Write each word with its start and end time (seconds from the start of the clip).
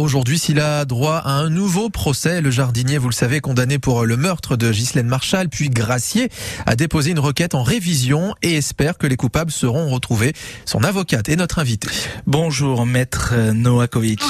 aujourd'hui 0.00 0.38
s'il 0.38 0.60
a 0.60 0.84
droit 0.84 1.16
à 1.16 1.32
un 1.32 1.50
nouveau 1.50 1.90
procès. 1.90 2.40
Le 2.40 2.50
jardinier, 2.50 2.98
vous 2.98 3.08
le 3.08 3.14
savez, 3.14 3.40
condamné 3.40 3.78
pour 3.78 4.04
le 4.04 4.16
meurtre 4.16 4.56
de 4.56 4.70
Ghislaine 4.70 5.06
Marshall, 5.06 5.48
puis 5.48 5.70
gracié, 5.70 6.28
a 6.66 6.76
déposé 6.76 7.10
une 7.10 7.18
requête 7.18 7.54
en 7.54 7.62
révision 7.62 8.34
et 8.42 8.56
espère 8.56 8.98
que 8.98 9.06
les 9.06 9.16
coupables 9.16 9.50
seront 9.50 9.88
retrouvés. 9.88 10.32
Son 10.64 10.84
avocate 10.84 11.28
est 11.28 11.36
notre 11.36 11.58
invité. 11.58 11.88
Bonjour, 12.26 12.86
maître 12.86 13.34
Noakovic. 13.52 14.22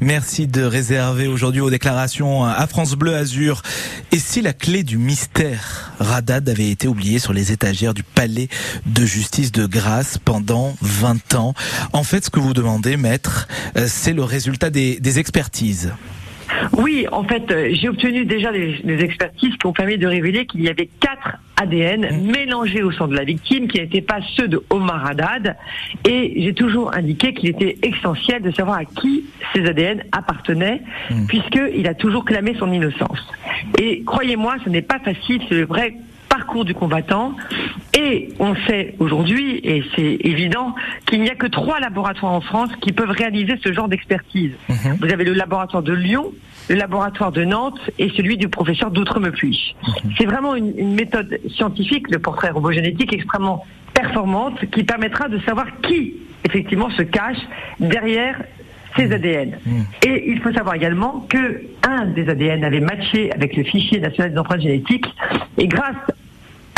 Merci 0.00 0.46
de 0.46 0.62
réserver 0.62 1.26
aujourd'hui 1.26 1.60
aux 1.60 1.70
déclarations 1.70 2.44
à 2.44 2.66
France 2.68 2.94
Bleu 2.94 3.14
Azur. 3.14 3.62
Et 4.12 4.18
si 4.18 4.42
la 4.42 4.52
clé 4.52 4.84
du 4.84 4.96
mystère 4.96 5.92
Radad 5.98 6.48
avait 6.48 6.70
été 6.70 6.86
oubliée 6.86 7.18
sur 7.18 7.32
les 7.32 7.50
étagères 7.50 7.94
du 7.94 8.04
palais 8.04 8.48
de 8.86 9.04
justice 9.04 9.50
de 9.50 9.66
Grasse 9.66 10.16
pendant 10.18 10.76
20 10.82 11.34
ans? 11.34 11.54
En 11.92 12.04
fait, 12.04 12.24
ce 12.24 12.30
que 12.30 12.38
vous 12.38 12.54
demandez, 12.54 12.96
maître, 12.96 13.48
euh, 13.76 13.86
c'est 13.88 14.12
le 14.12 14.22
résultat 14.22 14.70
des, 14.70 15.00
des 15.00 15.18
expertises. 15.18 15.92
Oui, 16.72 17.06
en 17.10 17.24
fait, 17.24 17.50
euh, 17.50 17.70
j'ai 17.72 17.88
obtenu 17.88 18.24
déjà 18.24 18.52
des, 18.52 18.80
expertises 19.02 19.56
qui 19.56 19.66
ont 19.66 19.72
permis 19.72 19.98
de 19.98 20.06
révéler 20.06 20.46
qu'il 20.46 20.62
y 20.62 20.68
avait 20.68 20.88
quatre 21.00 21.38
ADN 21.60 22.00
mmh. 22.00 22.30
mélangés 22.30 22.82
au 22.82 22.92
sang 22.92 23.08
de 23.08 23.14
la 23.14 23.24
victime 23.24 23.68
qui 23.68 23.80
n'étaient 23.80 24.00
pas 24.00 24.20
ceux 24.36 24.48
de 24.48 24.62
Omar 24.70 25.06
Haddad. 25.06 25.56
Et 26.08 26.42
j'ai 26.42 26.54
toujours 26.54 26.94
indiqué 26.94 27.34
qu'il 27.34 27.48
était 27.48 27.76
essentiel 27.82 28.42
de 28.42 28.50
savoir 28.50 28.78
à 28.78 28.84
qui 28.84 29.24
ces 29.52 29.66
ADN 29.66 30.04
appartenaient, 30.12 30.82
mmh. 31.10 31.26
puisqu'il 31.26 31.86
a 31.86 31.94
toujours 31.94 32.24
clamé 32.24 32.54
son 32.58 32.72
innocence. 32.72 33.26
Et 33.78 34.02
croyez-moi, 34.04 34.56
ce 34.64 34.70
n'est 34.70 34.82
pas 34.82 34.98
facile, 34.98 35.40
c'est 35.48 35.54
le 35.54 35.66
vrai 35.66 35.94
parcours 36.38 36.64
du 36.64 36.74
combattant. 36.74 37.34
Et 37.98 38.28
on 38.38 38.54
sait 38.66 38.94
aujourd'hui, 38.98 39.60
et 39.64 39.82
c'est 39.94 40.18
évident, 40.20 40.74
qu'il 41.06 41.20
n'y 41.20 41.30
a 41.30 41.34
que 41.34 41.46
trois 41.46 41.80
laboratoires 41.80 42.32
en 42.32 42.40
France 42.40 42.70
qui 42.80 42.92
peuvent 42.92 43.10
réaliser 43.10 43.54
ce 43.62 43.72
genre 43.72 43.88
d'expertise. 43.88 44.52
Mmh. 44.68 44.74
Vous 45.00 45.12
avez 45.12 45.24
le 45.24 45.32
laboratoire 45.32 45.82
de 45.82 45.92
Lyon, 45.92 46.32
le 46.68 46.76
laboratoire 46.76 47.32
de 47.32 47.44
Nantes 47.44 47.80
et 47.98 48.10
celui 48.10 48.36
du 48.36 48.48
professeur 48.48 48.90
d'Outremepuy. 48.90 49.74
Mhm. 49.82 50.12
C'est 50.18 50.26
vraiment 50.26 50.54
une, 50.54 50.94
méthode 50.94 51.38
scientifique, 51.54 52.10
le 52.10 52.18
portrait 52.18 52.50
robogénétique, 52.50 53.12
extrêmement 53.12 53.64
performante 53.94 54.64
qui 54.70 54.84
permettra 54.84 55.28
de 55.28 55.38
savoir 55.40 55.66
qui 55.82 56.14
effectivement 56.44 56.90
se 56.90 57.02
cache 57.02 57.38
derrière 57.80 58.40
ces 58.96 59.06
mhm. 59.06 59.12
ADN. 59.12 59.58
Mhm. 59.64 59.86
Et 60.06 60.30
il 60.30 60.40
faut 60.40 60.52
savoir 60.52 60.74
également 60.74 61.26
que 61.28 61.62
un 61.88 62.06
des 62.06 62.28
ADN 62.28 62.64
avait 62.64 62.80
matché 62.80 63.32
avec 63.32 63.56
le 63.56 63.64
fichier 63.64 64.00
national 64.00 64.32
des 64.32 64.38
empreintes 64.38 64.60
génétiques 64.60 65.06
et 65.56 65.66
grâce 65.66 65.96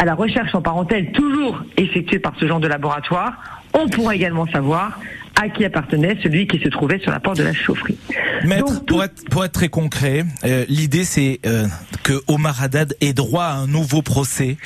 à 0.00 0.06
la 0.06 0.14
recherche 0.14 0.54
en 0.54 0.62
parentèle 0.62 1.12
toujours 1.12 1.62
effectuée 1.76 2.18
par 2.18 2.32
ce 2.40 2.46
genre 2.48 2.58
de 2.58 2.66
laboratoire, 2.66 3.34
on 3.74 3.86
pourra 3.86 4.14
également 4.14 4.46
savoir 4.46 4.98
à 5.38 5.50
qui 5.50 5.62
appartenait 5.62 6.16
celui 6.22 6.46
qui 6.46 6.58
se 6.58 6.68
trouvait 6.68 6.98
sur 7.00 7.10
la 7.10 7.20
porte 7.20 7.36
de 7.36 7.42
la 7.42 7.52
chaufferie. 7.52 7.98
Maître, 8.44 8.82
pour, 8.86 9.04
être, 9.04 9.28
pour 9.30 9.44
être 9.44 9.52
très 9.52 9.68
concret, 9.68 10.24
euh, 10.44 10.64
l'idée 10.68 11.04
c'est 11.04 11.40
euh, 11.44 11.66
que 12.02 12.22
Omar 12.28 12.62
Haddad 12.62 12.94
ait 13.00 13.12
droit 13.12 13.44
à 13.44 13.54
un 13.54 13.66
nouveau 13.66 14.02
procès 14.02 14.56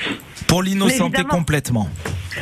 pour 0.46 0.62
l'innocenter 0.62 1.24
complètement. 1.24 1.88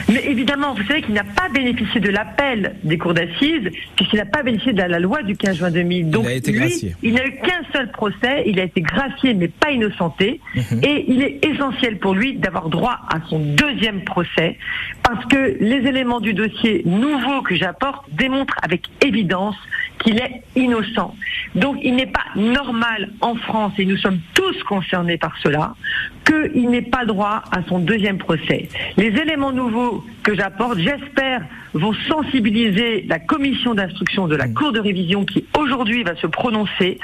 Mais 0.09 0.25
évidemment, 0.27 0.75
vous 0.75 0.85
savez 0.87 1.03
qu'il 1.03 1.15
n'a 1.15 1.25
pas 1.25 1.48
bénéficié 1.48 2.01
de 2.01 2.09
l'appel 2.11 2.77
des 2.83 2.98
cours 2.98 3.15
d'assises, 3.15 3.70
puisqu'il 3.97 4.17
n'a 4.17 4.25
pas 4.25 4.43
bénéficié 4.43 4.73
de 4.73 4.83
la 4.83 4.98
loi 4.98 5.23
du 5.23 5.37
15 5.37 5.57
juin 5.57 5.70
2000. 5.70 6.11
Donc, 6.11 6.25
il 6.25 6.29
a 6.29 6.35
été 6.35 6.53
lui, 6.53 6.95
il 7.03 7.15
n'a 7.15 7.27
eu 7.27 7.37
qu'un 7.37 7.63
seul 7.73 7.91
procès, 7.91 8.45
il 8.47 8.59
a 8.59 8.65
été 8.65 8.81
gracié, 8.81 9.35
mais 9.35 9.48
pas 9.48 9.70
innocenté. 9.70 10.41
Mhm. 10.55 10.81
Et 10.83 11.05
il 11.09 11.23
est 11.23 11.45
essentiel 11.45 11.98
pour 11.98 12.15
lui 12.15 12.35
d'avoir 12.35 12.69
droit 12.69 13.01
à 13.09 13.20
son 13.29 13.39
deuxième 13.39 14.03
procès, 14.05 14.59
parce 15.03 15.25
que 15.27 15.57
les 15.61 15.87
éléments 15.89 16.20
du 16.20 16.35
dossier 16.35 16.83
nouveau 16.87 17.43
que 17.43 17.55
j'apporte 17.55 18.05
démontrent 18.13 18.57
avec 18.63 18.83
évidence 19.05 19.57
qu'il 19.98 20.17
est 20.17 20.43
innocent. 20.57 21.15
Donc 21.55 21.77
il 21.83 21.97
n'est 21.97 22.07
pas 22.07 22.25
normal 22.35 23.13
en 23.20 23.35
France, 23.37 23.73
et 23.79 23.85
nous 23.85 23.98
sommes 23.98 24.19
tous 24.35 24.63
concernés 24.93 25.17
par 25.17 25.33
cela, 25.43 25.75
qu'il 26.27 26.69
n'ait 26.69 26.83
pas 26.83 27.05
droit 27.05 27.43
à 27.51 27.62
son 27.69 27.79
deuxième 27.79 28.19
procès. 28.19 28.69
Les 28.97 29.08
éléments 29.08 29.53
nouveaux 29.53 30.05
que 30.23 30.35
j'apporte, 30.35 30.79
j'espère, 30.79 31.42
vont 31.73 31.95
sensibiliser 32.08 33.07
la 33.08 33.19
commission 33.19 33.75
d'instruction 33.75 34.29
de 34.29 34.36
la 34.36 34.47
mm. 34.47 34.55
Cour 34.55 34.73
de 34.73 34.80
révision 34.80 35.25
qui 35.25 35.47
aujourd'hui 35.58 36.03
va 36.05 36.14
se 36.17 36.27
prononcer. 36.27 36.98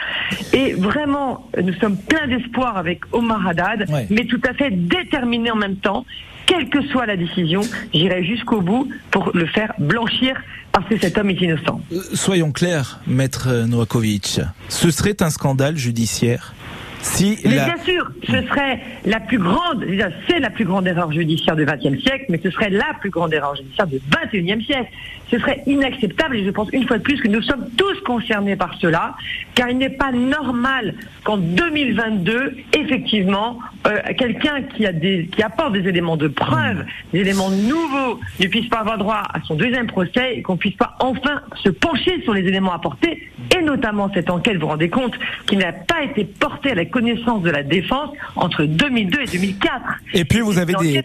Et 0.53 0.75
vraiment, 0.75 1.49
nous 1.63 1.73
sommes 1.75 1.97
pleins 1.97 2.27
d'espoir 2.27 2.77
avec 2.77 3.01
Omar 3.13 3.47
Haddad, 3.47 3.89
mais 4.11 4.25
tout 4.27 4.41
à 4.47 4.53
fait 4.53 4.71
déterminés 4.71 5.51
en 5.51 5.57
même 5.57 5.77
temps. 5.77 6.05
Quelle 6.45 6.69
que 6.71 6.83
soit 6.89 7.05
la 7.05 7.17
décision, 7.17 7.61
j'irai 7.93 8.25
jusqu'au 8.25 8.63
bout 8.63 8.89
pour 9.11 9.33
le 9.35 9.47
faire 9.47 9.75
blanchir 9.79 10.35
parce 10.73 10.87
que 10.89 10.99
cet 10.99 11.19
homme 11.19 11.31
est 11.31 11.41
innocent. 11.41 11.81
Euh, 11.93 12.01
soyons 12.15 12.53
clairs, 12.53 13.01
maître 13.07 13.67
Novakovic, 13.67 14.41
ce 14.69 14.91
serait 14.91 15.23
un 15.23 15.31
scandale 15.31 15.77
judiciaire? 15.77 16.55
Si 17.01 17.39
mais 17.45 17.51
bien 17.51 17.77
sûr, 17.85 18.11
ce 18.25 18.43
serait 18.49 18.81
la 19.05 19.21
plus 19.21 19.39
grande, 19.39 19.85
c'est 20.29 20.41
la 20.41 20.51
plus 20.51 20.65
grande 20.65 20.87
erreur 20.87 21.13
judiciaire 21.13 21.57
du 21.57 21.65
XXe 21.65 22.03
siècle, 22.03 22.27
mais 22.29 22.41
ce 22.43 22.51
serait 22.51 22.71
la 22.71 22.95
plus 23.01 23.11
grande 23.11 23.33
erreur 23.33 23.55
judiciaire 23.57 23.87
du 23.87 24.01
XXIe 24.11 24.65
siècle. 24.65 24.91
Ce 25.31 25.39
serait 25.39 25.63
inacceptable 25.67 26.37
et 26.37 26.45
je 26.45 26.51
pense 26.51 26.69
une 26.73 26.87
fois 26.87 26.99
de 26.99 27.03
plus 27.03 27.21
que 27.21 27.29
nous 27.29 27.43
sommes 27.43 27.69
tous 27.77 28.01
concernés 28.01 28.57
par 28.57 28.75
cela, 28.81 29.15
car 29.55 29.69
il 29.69 29.77
n'est 29.77 29.91
pas 29.91 30.11
normal 30.11 30.95
qu'en 31.23 31.37
2022, 31.37 32.57
effectivement, 32.73 33.59
euh, 33.89 33.99
quelqu'un 34.17 34.63
qui 34.63 34.87
a 34.87 34.93
des, 34.93 35.29
qui 35.33 35.43
apporte 35.43 35.73
des 35.73 35.89
éléments 35.89 36.17
de 36.17 36.29
preuve, 36.29 36.85
des 37.13 37.21
éléments 37.21 37.51
nouveaux, 37.51 38.21
ne 38.41 38.47
puisse 38.47 38.69
pas 38.69 38.81
avoir 38.81 38.99
droit 38.99 39.23
à 39.33 39.41
son 39.47 39.55
deuxième 39.55 39.87
procès 39.87 40.37
et 40.37 40.43
qu'on 40.43 40.57
puisse 40.57 40.77
pas 40.77 40.97
enfin 41.01 41.43
se 41.63 41.71
pencher 41.71 42.23
sur 42.23 42.35
les 42.35 42.43
éléments 42.43 42.73
apportés 42.73 43.29
et 43.57 43.63
notamment 43.63 44.11
cette 44.13 44.31
enquête, 44.31 44.55
vous 44.55 44.63
vous 44.63 44.67
rendez 44.69 44.89
compte, 44.89 45.15
qui 45.47 45.57
n'a 45.57 45.73
pas 45.73 46.03
été 46.03 46.25
portée 46.25 46.73
à 46.73 46.75
la 46.75 46.85
connaissance 46.85 47.43
de 47.43 47.51
la 47.51 47.63
défense 47.63 48.11
entre 48.37 48.65
2002 48.65 49.21
et 49.23 49.27
2004. 49.27 49.73
Et 50.15 50.25
puis 50.25 50.41
vous 50.41 50.59
avez 50.59 50.75
des. 50.75 51.03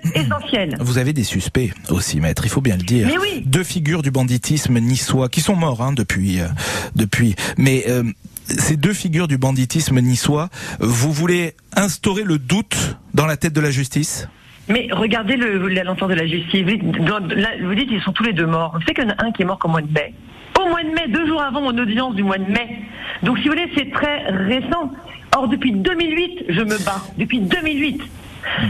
Vous 0.79 0.97
avez 0.97 1.13
des 1.13 1.23
suspects 1.23 1.71
aussi, 1.89 2.19
maître. 2.19 2.45
Il 2.45 2.50
faut 2.50 2.61
bien 2.61 2.77
le 2.77 2.83
dire. 2.83 3.07
Mais 3.07 3.17
oui. 3.17 3.44
Deux 3.45 3.63
figures 3.63 4.01
du 4.01 4.11
banditisme 4.11 4.79
niçois 4.79 5.29
qui 5.29 5.41
sont 5.41 5.55
morts 5.55 5.81
hein, 5.81 5.94
depuis, 5.94 6.41
euh, 6.41 6.47
depuis. 6.95 7.35
Mais 7.57 7.83
euh, 7.88 8.03
ces 8.59 8.77
deux 8.77 8.93
figures 8.93 9.27
du 9.27 9.37
banditisme 9.37 9.99
niçois, 9.99 10.49
vous 10.79 11.11
voulez 11.11 11.55
instaurer 11.75 12.23
le 12.23 12.37
doute 12.37 12.97
dans 13.13 13.25
la 13.25 13.37
tête 13.37 13.53
de 13.53 13.61
la 13.61 13.71
justice? 13.71 14.27
Mais 14.69 14.87
regardez 14.91 15.35
l'ensemble 15.35 16.13
de 16.13 16.19
la 16.19 16.27
justice. 16.27 16.63
Vous 16.63 16.71
dites, 16.71 16.83
vous 16.83 17.75
dites, 17.75 17.89
ils 17.91 18.01
sont 18.01 18.13
tous 18.13 18.23
les 18.23 18.33
deux 18.33 18.45
morts. 18.45 18.71
Vous 18.73 18.81
savez 18.81 18.93
qu'il 18.93 19.03
y 19.03 19.07
en 19.07 19.11
a 19.11 19.25
un 19.25 19.31
qui 19.31 19.41
est 19.41 19.45
mort 19.45 19.59
comme 19.59 19.71
mois 19.71 19.81
de 19.81 19.91
mai. 19.91 20.13
Au 20.59 20.69
mois 20.69 20.83
de 20.83 20.89
mai, 20.89 21.07
deux 21.09 21.27
jours 21.27 21.41
avant 21.41 21.61
mon 21.61 21.77
audience 21.77 22.15
du 22.15 22.23
mois 22.23 22.37
de 22.37 22.49
mai. 22.49 22.79
Donc 23.23 23.37
si 23.39 23.43
vous 23.43 23.49
voulez, 23.49 23.69
c'est 23.75 23.91
très 23.91 24.29
récent. 24.29 24.91
Or, 25.35 25.47
depuis 25.47 25.73
2008, 25.73 26.45
je 26.49 26.61
me 26.61 26.77
bats. 26.85 27.01
Depuis 27.17 27.39
2008. 27.39 28.01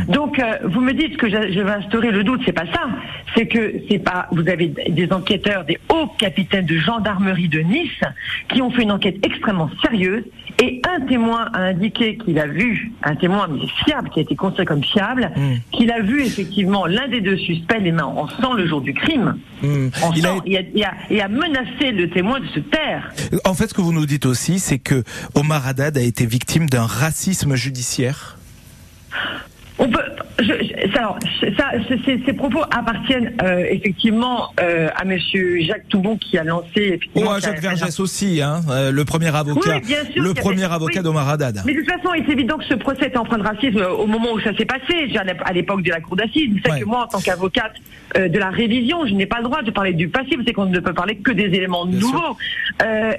Donc, 0.07 0.39
euh, 0.39 0.57
vous 0.63 0.81
me 0.81 0.94
dites 0.94 1.17
que 1.17 1.29
je, 1.29 1.59
vais 1.59 1.72
instaurer 1.72 2.11
le 2.11 2.23
doute, 2.23 2.41
c'est 2.45 2.53
pas 2.53 2.66
ça. 2.66 2.88
C'est 3.35 3.47
que 3.47 3.81
c'est 3.89 4.00
pas. 4.00 4.28
Vous 4.31 4.47
avez 4.47 4.67
des 4.67 5.11
enquêteurs, 5.11 5.66
des 5.66 5.79
hauts 5.89 6.07
capitaines 6.17 6.66
de 6.66 6.78
gendarmerie 6.78 7.50
de 7.50 7.59
Nice 7.59 8.01
qui 8.50 8.62
ont 8.62 8.69
fait 8.72 8.83
une 8.83 8.91
enquête 8.91 9.17
extrêmement 9.25 9.69
sérieuse 9.81 10.23
et 10.62 10.81
un 10.88 11.06
témoin 11.06 11.50
a 11.53 11.59
indiqué 11.59 12.17
qu'il 12.17 12.38
a 12.39 12.47
vu, 12.47 12.91
un 13.03 13.16
témoin 13.16 13.47
mais 13.47 13.67
fiable, 13.83 14.09
qui 14.09 14.19
a 14.19 14.22
été 14.22 14.35
considéré 14.35 14.66
comme 14.66 14.83
fiable, 14.83 15.31
hmm. 15.35 15.56
qu'il 15.72 15.91
a 15.91 16.01
vu 16.01 16.22
effectivement 16.22 16.85
l'un 16.85 17.07
des 17.07 17.22
deux 17.22 17.38
suspects 17.38 17.79
les 17.79 17.91
mains 17.91 18.03
en 18.03 18.28
sang 18.28 18.53
le 18.53 18.67
jour 18.67 18.81
du 18.81 18.94
crime. 18.94 19.38
En 19.63 20.13
sang, 20.13 20.39
a... 20.39 20.44
Et, 20.45 21.22
a, 21.22 21.28
menacé 21.28 21.91
le 21.91 22.09
témoin 22.09 22.39
de 22.39 22.47
se 22.47 22.59
taire. 22.59 23.12
En 23.45 23.53
fait, 23.53 23.67
ce 23.67 23.73
que 23.73 23.81
vous 23.81 23.94
nous 23.94 24.06
dites 24.06 24.25
aussi, 24.25 24.59
c'est 24.59 24.79
que 24.79 25.03
Omar 25.35 25.67
Haddad 25.67 25.97
a 25.97 26.01
été 26.01 26.25
victime 26.25 26.69
d'un 26.69 26.85
racisme 26.85 27.56
judiciaire. 27.56 28.38
On 29.79 29.89
peut, 29.89 30.03
je, 30.39 30.97
alors, 30.97 31.17
ça, 31.57 31.72
ces 32.06 32.34
propos 32.34 32.61
appartiennent 32.72 33.34
euh, 33.41 33.66
effectivement 33.69 34.50
euh, 34.59 34.89
à 34.95 35.03
Monsieur 35.03 35.61
Jacques 35.61 35.88
Toubon 35.89 36.17
qui 36.17 36.38
a 36.38 36.44
lancé. 36.44 37.00
Ou 37.16 37.29
à 37.29 37.39
Jacques 37.39 37.61
Vergès 37.61 38.00
aussi, 38.00 38.41
hein, 38.41 38.62
euh, 38.69 38.91
le 38.91 39.06
premier 39.06 39.35
avocat, 39.35 39.79
le 40.15 40.33
premier 40.33 40.71
avocat 40.71 41.01
d'Omar 41.01 41.30
Haddad. 41.30 41.62
Mais 41.65 41.74
de 41.74 41.80
toute 41.80 41.89
façon, 41.89 42.13
il 42.15 42.24
est 42.24 42.31
évident 42.31 42.57
que 42.57 42.65
ce 42.65 42.75
procès 42.75 43.06
est 43.06 43.18
en 43.18 43.25
train 43.25 43.38
de 43.38 43.44
racisme 43.44 43.81
au 43.98 44.06
moment 44.06 44.33
où 44.33 44.39
ça 44.42 44.56
s'est 44.56 44.65
passé, 44.65 45.12
à 45.44 45.53
l'époque 45.53 45.83
de 45.83 45.89
la 45.89 46.01
cour 46.01 46.15
d'assises. 46.15 46.51
Vous 46.51 46.59
savez 46.65 46.81
que 46.81 46.86
moi, 46.86 47.03
en 47.03 47.07
tant 47.07 47.19
qu'avocate 47.19 47.74
de 48.15 48.39
la 48.39 48.50
révision, 48.50 49.06
je 49.07 49.13
n'ai 49.13 49.25
pas 49.25 49.38
le 49.38 49.44
droit 49.44 49.62
de 49.62 49.71
parler 49.71 49.94
du 49.94 50.07
passé. 50.07 50.36
Vous 50.36 50.42
savez 50.42 50.53
qu'on 50.53 50.65
ne 50.65 50.80
peut 50.80 50.94
parler 50.94 51.18
que 51.18 51.31
des 51.31 51.45
éléments 51.45 51.86
nouveaux. 51.86 52.38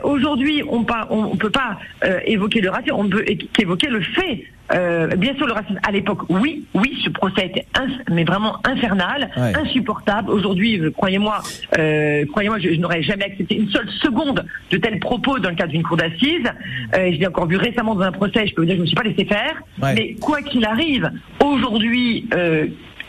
Aujourd'hui, 0.02 0.62
on 0.68 0.80
ne 0.80 1.36
peut 1.36 1.50
pas 1.50 1.78
évoquer 2.26 2.60
le 2.60 2.70
racisme, 2.70 2.94
on 2.94 3.04
ne 3.04 3.10
peut 3.10 3.24
qu'évoquer 3.52 3.88
le 3.88 4.00
fait 4.00 4.44
euh, 4.72 5.08
bien 5.16 5.34
sûr, 5.34 5.46
le 5.46 5.52
racisme 5.52 5.78
à 5.86 5.90
l'époque, 5.90 6.22
oui, 6.28 6.64
oui, 6.74 6.98
ce 7.04 7.10
procès 7.10 7.46
était 7.46 7.66
mais 8.10 8.24
vraiment 8.24 8.56
infernal, 8.64 9.30
insupportable. 9.36 10.30
Aujourd'hui, 10.30 10.80
euh, 10.80 10.90
croyez-moi, 10.90 11.42
euh, 11.78 12.24
croyez-moi, 12.26 12.58
je, 12.58 12.70
n'aurais 12.80 13.02
jamais 13.02 13.24
accepté 13.24 13.56
une 13.56 13.68
seule 13.68 13.88
seconde 14.02 14.44
de 14.70 14.76
tels 14.78 14.98
propos 15.00 15.38
dans 15.38 15.50
le 15.50 15.56
cadre 15.56 15.72
d'une 15.72 15.82
cour 15.82 15.96
d'assises. 15.96 16.50
Euh, 16.94 17.12
je 17.12 17.18
l'ai 17.18 17.26
encore 17.26 17.46
vu 17.46 17.56
récemment 17.56 17.94
dans 17.94 18.02
un 18.02 18.12
procès. 18.12 18.46
Je 18.46 18.54
peux 18.54 18.62
vous 18.62 18.66
dire, 18.66 18.76
je 18.76 18.80
ne 18.80 18.82
me 18.82 18.86
suis 18.86 18.96
pas 18.96 19.02
laissé 19.02 19.24
faire. 19.24 19.62
Mais 19.82 20.14
quoi 20.14 20.40
qu'il 20.42 20.64
arrive, 20.64 21.10
aujourd'hui, 21.44 22.28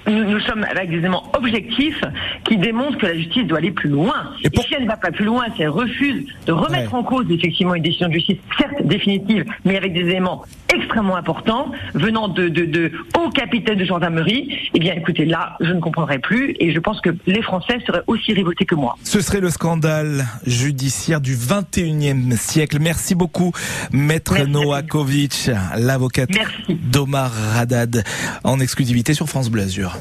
nous, 0.08 0.40
sommes 0.42 0.64
avec 0.70 0.90
des 0.90 0.98
éléments 0.98 1.32
objectifs 1.34 2.02
qui 2.44 2.58
démontrent 2.58 2.98
que 2.98 3.06
la 3.06 3.16
justice 3.16 3.46
doit 3.46 3.58
aller 3.60 3.72
plus 3.72 3.90
loin. 3.90 4.32
Et, 4.44 4.50
si 4.50 4.74
elle 4.74 4.84
ne 4.84 4.88
va 4.88 4.98
pas 4.98 5.12
plus 5.12 5.26
loin, 5.26 5.46
si 5.56 5.64
elle 5.64 5.70
refuse 5.70 6.26
de 6.46 6.52
remettre 6.52 6.94
en 6.94 7.04
cause 7.04 7.26
effectivement 7.30 7.76
une 7.76 7.84
décision 7.84 8.08
de 8.08 8.14
justice, 8.14 8.38
certes 8.58 8.84
définitive, 8.84 9.46
mais 9.64 9.78
avec 9.78 9.94
des 9.94 10.02
éléments 10.02 10.44
extrêmement 10.74 11.16
importants 11.16 11.72
venant 11.94 12.28
de, 12.28 12.48
de, 12.48 12.66
de 12.66 12.92
hauts 13.18 13.30
capitaines 13.30 13.78
de 13.78 13.86
gendarmerie, 13.86 14.70
eh 14.74 14.80
bien 14.80 14.94
écoutez, 14.94 15.26
là, 15.26 15.58
je 15.62 15.72
ne 15.72 15.80
comprendrai 15.80 16.20
plus 16.20 16.56
et 16.60 16.74
je 16.74 16.80
pense 16.80 17.02
que 17.02 17.10
les 17.26 17.42
Français 17.42 17.80
seraient 17.86 18.04
aussi 18.08 18.34
révoltés 18.34 18.66
que 18.66 18.76
moi. 18.76 18.98
Ce 19.04 19.22
serait 19.22 19.40
le 19.40 19.50
scandale 19.50 20.26
judiciaire 20.46 21.22
du 21.22 21.36
21e 21.36 22.38
siècle. 22.38 22.78
Merci 22.82 23.16
beaucoup, 23.16 23.52
maître 23.92 24.38
Noakovic, 24.46 25.50
l'avocate 25.78 26.30
d'Omar 26.70 27.32
Radad, 27.54 28.04
en 28.44 28.60
exclusivité 28.60 29.14
sur 29.14 29.28
France 29.28 29.50
Bleu 29.50 29.64
Azur. 29.64 29.95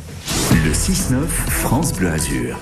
Le 0.65 0.73
6-9, 0.73 1.27
France 1.27 1.93
Bleu 1.93 2.11
Azur. 2.11 2.53